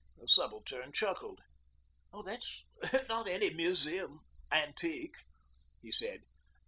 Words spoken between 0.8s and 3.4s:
chuckled. 'That's not